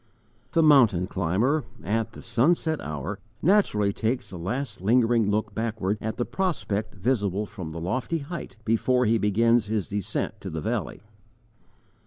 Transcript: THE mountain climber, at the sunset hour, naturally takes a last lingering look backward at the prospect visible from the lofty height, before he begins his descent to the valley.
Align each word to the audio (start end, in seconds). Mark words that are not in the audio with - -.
THE 0.53 0.63
mountain 0.63 1.05
climber, 1.05 1.63
at 1.83 2.13
the 2.13 2.23
sunset 2.23 2.81
hour, 2.81 3.19
naturally 3.43 3.93
takes 3.93 4.31
a 4.31 4.37
last 4.37 4.81
lingering 4.81 5.29
look 5.29 5.53
backward 5.53 5.99
at 6.01 6.17
the 6.17 6.25
prospect 6.25 6.95
visible 6.95 7.45
from 7.45 7.71
the 7.71 7.79
lofty 7.79 8.17
height, 8.17 8.57
before 8.65 9.05
he 9.05 9.19
begins 9.19 9.67
his 9.67 9.89
descent 9.89 10.41
to 10.41 10.49
the 10.49 10.59
valley. 10.59 11.03